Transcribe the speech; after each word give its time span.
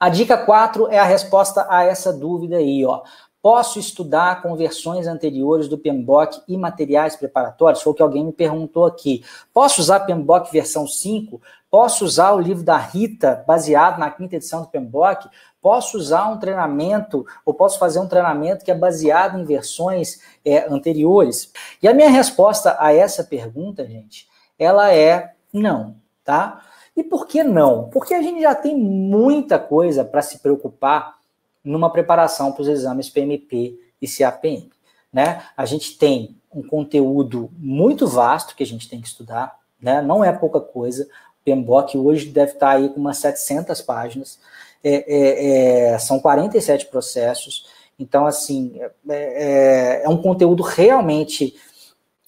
A 0.00 0.08
dica 0.08 0.38
4 0.38 0.88
é 0.92 0.98
a 0.98 1.04
resposta 1.04 1.66
a 1.68 1.82
essa 1.82 2.12
dúvida 2.12 2.56
aí, 2.56 2.84
ó. 2.84 3.02
Posso 3.42 3.78
estudar 3.80 4.42
com 4.42 4.54
versões 4.54 5.06
anteriores 5.06 5.68
do 5.68 5.78
PMBOK 5.78 6.42
e 6.46 6.56
materiais 6.56 7.16
preparatórios? 7.16 7.82
Foi 7.82 7.92
o 7.92 7.96
que 7.96 8.02
alguém 8.02 8.24
me 8.24 8.32
perguntou 8.32 8.84
aqui. 8.84 9.24
Posso 9.52 9.80
usar 9.80 10.00
PMBOK 10.00 10.52
versão 10.52 10.86
5? 10.86 11.40
Posso 11.70 12.04
usar 12.04 12.32
o 12.32 12.40
livro 12.40 12.62
da 12.62 12.76
Rita, 12.76 13.44
baseado 13.46 13.98
na 13.98 14.10
quinta 14.10 14.36
edição 14.36 14.62
do 14.62 14.68
PMBOK? 14.68 15.28
Posso 15.60 15.98
usar 15.98 16.28
um 16.28 16.38
treinamento, 16.38 17.26
ou 17.44 17.52
posso 17.52 17.78
fazer 17.78 17.98
um 17.98 18.08
treinamento 18.08 18.64
que 18.64 18.70
é 18.70 18.74
baseado 18.74 19.38
em 19.38 19.44
versões 19.44 20.20
é, 20.44 20.72
anteriores? 20.72 21.52
E 21.82 21.88
a 21.88 21.94
minha 21.94 22.10
resposta 22.10 22.76
a 22.78 22.92
essa 22.92 23.24
pergunta, 23.24 23.84
gente, 23.84 24.28
ela 24.58 24.92
é 24.92 25.34
não, 25.52 25.96
tá? 26.24 26.60
E 26.98 27.04
por 27.04 27.28
que 27.28 27.44
não? 27.44 27.88
Porque 27.90 28.12
a 28.12 28.20
gente 28.20 28.42
já 28.42 28.56
tem 28.56 28.76
muita 28.76 29.56
coisa 29.56 30.04
para 30.04 30.20
se 30.20 30.40
preocupar 30.40 31.16
numa 31.62 31.92
preparação 31.92 32.50
para 32.50 32.62
os 32.62 32.66
exames 32.66 33.08
PMP 33.08 33.78
e 34.02 34.08
CAPM. 34.08 34.68
Né? 35.12 35.40
A 35.56 35.64
gente 35.64 35.96
tem 35.96 36.36
um 36.52 36.60
conteúdo 36.60 37.50
muito 37.56 38.04
vasto 38.04 38.56
que 38.56 38.64
a 38.64 38.66
gente 38.66 38.88
tem 38.88 39.00
que 39.00 39.06
estudar, 39.06 39.56
né? 39.80 40.02
não 40.02 40.24
é 40.24 40.32
pouca 40.32 40.60
coisa. 40.60 41.08
O 41.40 41.44
PMBOK 41.44 41.96
hoje 41.96 42.30
deve 42.30 42.54
estar 42.54 42.70
aí 42.70 42.88
com 42.88 42.98
umas 42.98 43.18
700 43.18 43.80
páginas, 43.80 44.40
é, 44.82 45.04
é, 45.06 45.92
é, 45.92 45.98
são 46.00 46.18
47 46.18 46.86
processos, 46.86 47.64
então, 47.96 48.26
assim, 48.26 48.80
é, 48.80 48.90
é, 49.10 50.02
é 50.04 50.08
um 50.08 50.20
conteúdo 50.20 50.64
realmente 50.64 51.54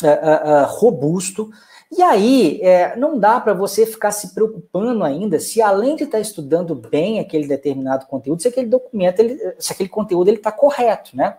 é, 0.09 0.65
robusto, 0.67 1.51
e 1.93 2.03
aí, 2.03 2.61
é, 2.63 2.95
não 2.95 3.19
dá 3.19 3.41
para 3.41 3.53
você 3.53 3.85
ficar 3.85 4.13
se 4.13 4.33
preocupando 4.33 5.03
ainda 5.03 5.41
se, 5.41 5.61
além 5.61 5.97
de 5.97 6.05
estar 6.05 6.19
tá 6.19 6.23
estudando 6.23 6.73
bem 6.73 7.19
aquele 7.19 7.49
determinado 7.49 8.07
conteúdo, 8.07 8.41
se 8.41 8.47
aquele 8.47 8.69
documento, 8.69 9.19
ele, 9.19 9.57
se 9.59 9.73
aquele 9.73 9.89
conteúdo 9.89 10.31
está 10.31 10.53
correto, 10.53 11.17
né? 11.17 11.37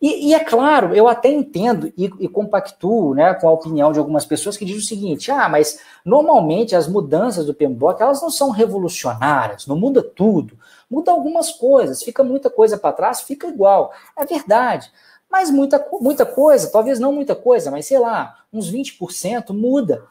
E, 0.00 0.28
e, 0.28 0.34
é 0.34 0.38
claro, 0.38 0.94
eu 0.94 1.08
até 1.08 1.28
entendo 1.28 1.92
e, 1.96 2.04
e, 2.20 2.28
compactuo 2.28 3.14
né, 3.14 3.34
com 3.34 3.48
a 3.48 3.52
opinião 3.52 3.90
de 3.90 3.98
algumas 3.98 4.24
pessoas 4.24 4.56
que 4.56 4.64
dizem 4.64 4.80
o 4.80 4.86
seguinte: 4.86 5.32
ah, 5.32 5.48
mas 5.48 5.80
normalmente 6.04 6.76
as 6.76 6.86
mudanças 6.86 7.46
do 7.46 7.54
PMBOK 7.54 8.00
elas 8.00 8.22
não 8.22 8.30
são 8.30 8.50
revolucionárias, 8.50 9.66
não 9.66 9.76
muda 9.76 10.00
tudo, 10.00 10.56
muda 10.88 11.10
algumas 11.10 11.50
coisas, 11.50 12.00
fica 12.00 12.22
muita 12.22 12.48
coisa 12.48 12.78
para 12.78 12.92
trás, 12.92 13.22
fica 13.22 13.48
igual. 13.48 13.92
É 14.16 14.24
verdade. 14.24 14.88
Mas 15.30 15.50
muita, 15.50 15.86
muita 16.00 16.24
coisa, 16.24 16.70
talvez 16.70 16.98
não 16.98 17.12
muita 17.12 17.34
coisa, 17.34 17.70
mas 17.70 17.86
sei 17.86 17.98
lá, 17.98 18.38
uns 18.52 18.72
20% 18.72 19.50
muda. 19.50 20.04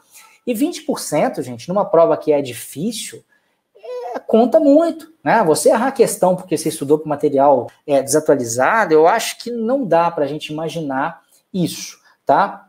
E 0.46 0.54
20%, 0.54 1.42
gente, 1.42 1.68
numa 1.68 1.84
prova 1.84 2.16
que 2.16 2.32
é 2.32 2.40
difícil, 2.40 3.22
é, 3.76 4.18
conta 4.20 4.58
muito. 4.58 5.12
Né? 5.22 5.42
Você 5.44 5.70
errar 5.70 5.88
a 5.88 5.92
questão 5.92 6.36
porque 6.36 6.56
você 6.56 6.68
estudou 6.68 6.98
para 6.98 7.08
material 7.08 7.68
é, 7.86 8.02
desatualizado, 8.02 8.94
eu 8.94 9.06
acho 9.06 9.38
que 9.38 9.50
não 9.50 9.84
dá 9.84 10.10
para 10.10 10.24
a 10.24 10.28
gente 10.28 10.52
imaginar 10.52 11.22
isso, 11.52 11.98
tá? 12.24 12.68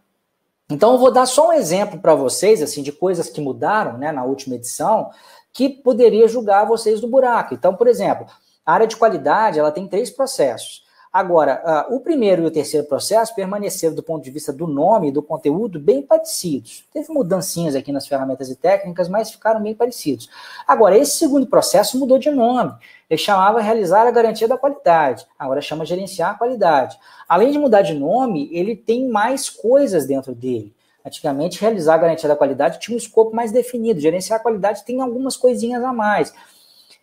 Então 0.69 0.93
eu 0.93 0.99
vou 0.99 1.11
dar 1.11 1.25
só 1.25 1.49
um 1.49 1.53
exemplo 1.53 1.99
para 1.99 2.13
vocês, 2.13 2.61
assim, 2.61 2.83
de 2.83 2.91
coisas 2.91 3.29
que 3.29 3.41
mudaram, 3.41 3.97
né, 3.97 4.11
na 4.11 4.23
última 4.23 4.55
edição, 4.55 5.09
que 5.51 5.69
poderia 5.69 6.27
julgar 6.27 6.65
vocês 6.65 7.01
do 7.01 7.07
buraco. 7.07 7.53
Então, 7.53 7.75
por 7.75 7.87
exemplo, 7.87 8.27
a 8.65 8.73
área 8.73 8.87
de 8.87 8.95
qualidade, 8.95 9.57
ela 9.57 9.71
tem 9.71 9.87
três 9.87 10.11
processos. 10.11 10.83
Agora, 11.11 11.87
uh, 11.89 11.95
o 11.95 11.99
primeiro 12.01 12.43
e 12.43 12.45
o 12.45 12.51
terceiro 12.51 12.85
processo 12.85 13.33
permaneceram, 13.33 13.95
do 13.95 14.03
ponto 14.03 14.23
de 14.23 14.29
vista 14.29 14.53
do 14.53 14.67
nome 14.67 15.07
e 15.07 15.11
do 15.11 15.23
conteúdo, 15.23 15.79
bem 15.79 16.03
parecidos. 16.03 16.85
Teve 16.93 17.11
mudancinhas 17.11 17.75
aqui 17.75 17.91
nas 17.91 18.07
ferramentas 18.07 18.47
e 18.51 18.55
técnicas, 18.55 19.09
mas 19.09 19.31
ficaram 19.31 19.59
bem 19.59 19.73
parecidos. 19.73 20.29
Agora, 20.67 20.95
esse 20.95 21.17
segundo 21.17 21.47
processo 21.47 21.97
mudou 21.97 22.19
de 22.19 22.29
nome. 22.29 22.73
Ele 23.09 23.17
chamava 23.17 23.59
realizar 23.59 24.05
a 24.05 24.11
garantia 24.11 24.47
da 24.47 24.55
qualidade, 24.55 25.25
agora 25.37 25.61
chama 25.61 25.83
gerenciar 25.83 26.29
a 26.29 26.35
qualidade. 26.35 26.95
Além 27.27 27.51
de 27.51 27.57
mudar 27.57 27.81
de 27.81 27.95
nome, 27.95 28.47
ele 28.51 28.75
tem 28.75 29.09
mais 29.09 29.49
coisas 29.49 30.05
dentro 30.05 30.35
dele. 30.35 30.71
Antigamente, 31.03 31.59
realizar 31.59 31.95
a 31.95 31.97
garantia 31.97 32.29
da 32.29 32.35
qualidade 32.35 32.79
tinha 32.79 32.93
um 32.93 32.99
escopo 32.99 33.35
mais 33.35 33.51
definido, 33.51 33.99
gerenciar 33.99 34.39
a 34.39 34.43
qualidade 34.43 34.85
tem 34.85 35.01
algumas 35.01 35.35
coisinhas 35.35 35.83
a 35.83 35.91
mais. 35.91 36.31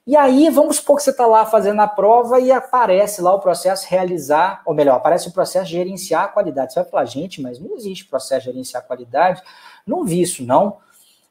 E 0.07 0.17
aí, 0.17 0.49
vamos 0.51 0.77
supor 0.77 0.97
que 0.97 1.03
você 1.03 1.11
está 1.11 1.27
lá 1.27 1.45
fazendo 1.45 1.81
a 1.81 1.89
prova 1.89 2.39
e 2.39 2.53
aparece 2.53 3.21
lá 3.21 3.35
o 3.35 3.41
processo 3.41 3.87
realizar, 3.89 4.63
ou 4.65 4.73
melhor, 4.73 4.95
aparece 4.97 5.29
o 5.29 5.33
processo 5.33 5.67
gerenciar 5.67 6.25
a 6.25 6.29
qualidade. 6.29 6.73
Você 6.73 6.81
vai 6.81 6.89
falar, 6.89 7.05
gente, 7.07 7.43
mas 7.43 7.59
não 7.59 7.75
existe 7.75 8.07
processo 8.07 8.45
gerenciar 8.45 8.85
a 8.85 8.87
qualidade. 8.87 9.43
Não 9.85 10.05
vi 10.05 10.23
isso, 10.23 10.45
não. 10.45 10.77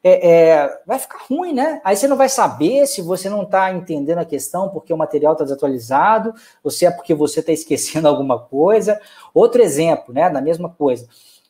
É, 0.03 0.29
é, 0.29 0.81
vai 0.85 0.99
ficar 0.99 1.19
ruim, 1.29 1.53
né? 1.53 1.81
Aí 1.85 1.95
você 1.95 2.05
não 2.05 2.17
vai 2.17 2.27
saber 2.27 2.85
se 2.85 3.01
você 3.01 3.29
não 3.29 3.43
está 3.43 3.71
entendendo 3.71 4.19
a 4.19 4.25
questão 4.25 4.67
porque 4.69 4.93
o 4.93 4.97
material 4.97 5.33
está 5.33 5.45
desatualizado, 5.45 6.33
ou 6.61 6.69
se 6.69 6.85
é 6.85 6.91
porque 6.91 7.15
você 7.15 7.39
está 7.39 7.53
esquecendo 7.53 8.07
alguma 8.09 8.39
coisa. 8.39 8.99
Outro 9.33 9.61
exemplo, 9.61 10.13
né, 10.13 10.29
da 10.29 10.41
mesma 10.41 10.69
coisa 10.69 11.07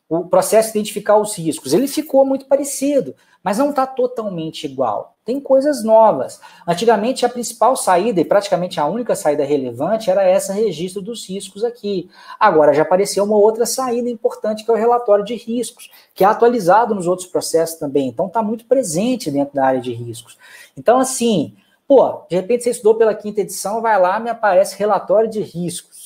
o 0.08 0.26
processo 0.26 0.72
de 0.72 0.78
identificar 0.78 1.18
os 1.18 1.36
riscos. 1.36 1.74
Ele 1.74 1.88
ficou 1.88 2.26
muito 2.26 2.46
parecido, 2.46 3.16
mas 3.44 3.58
não 3.58 3.72
está 3.72 3.88
totalmente 3.88 4.66
igual. 4.66 5.15
Tem 5.26 5.40
coisas 5.40 5.84
novas. 5.84 6.40
Antigamente, 6.68 7.26
a 7.26 7.30
principal 7.30 7.76
saída, 7.76 8.22
e 8.22 8.26
praticamente 8.26 8.80
a 8.80 8.86
única 8.86 9.16
saída 9.16 9.44
relevante, 9.44 10.12
era 10.12 10.22
essa 10.22 10.54
registro 10.54 11.02
dos 11.02 11.28
riscos 11.28 11.64
aqui. 11.64 12.08
Agora 12.40 12.74
já 12.74 12.84
apareceu 12.84 13.24
uma 13.24 13.36
outra 13.36 13.66
saída 13.66 14.08
importante, 14.08 14.64
que 14.64 14.70
é 14.70 14.74
o 14.74 14.78
relatório 14.78 15.26
de 15.26 15.34
riscos, 15.34 15.90
que 16.14 16.24
é 16.24 16.28
atualizado 16.28 16.94
nos 16.94 17.08
outros 17.08 17.28
processos 17.28 17.80
também. 17.80 18.08
Então, 18.08 18.28
está 18.28 18.44
muito 18.44 18.66
presente 18.66 19.32
dentro 19.32 19.56
da 19.56 19.66
área 19.66 19.82
de 19.82 19.92
riscos. 19.92 20.38
Então, 20.78 21.00
assim, 21.00 21.56
pô, 21.88 22.26
de 22.30 22.36
repente 22.36 22.64
você 22.64 22.72
estudou 22.72 22.96
pela 22.96 23.14
quinta 23.14 23.42
edição, 23.42 23.82
vai 23.82 24.00
lá, 24.00 24.20
me 24.20 24.30
aparece 24.30 24.78
relatório 24.78 25.30
de 25.30 25.42
riscos 25.42 26.06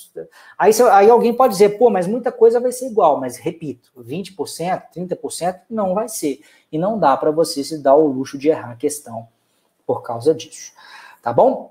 Aí, 0.57 0.71
aí 0.91 1.09
alguém 1.09 1.33
pode 1.33 1.53
dizer, 1.53 1.77
pô, 1.77 1.89
mas 1.89 2.07
muita 2.07 2.31
coisa 2.31 2.59
vai 2.59 2.71
ser 2.71 2.87
igual, 2.87 3.19
mas 3.19 3.37
repito, 3.37 3.91
20%, 3.97 4.83
30% 4.93 5.61
não 5.69 5.93
vai 5.93 6.09
ser. 6.09 6.41
E 6.71 6.77
não 6.77 6.99
dá 6.99 7.15
para 7.15 7.31
você 7.31 7.63
se 7.63 7.77
dar 7.81 7.95
o 7.95 8.07
luxo 8.07 8.37
de 8.37 8.49
errar 8.49 8.71
a 8.71 8.75
questão 8.75 9.27
por 9.85 10.01
causa 10.01 10.33
disso. 10.33 10.73
Tá 11.21 11.33
bom? 11.33 11.67